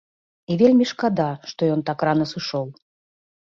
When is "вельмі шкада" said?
0.61-1.29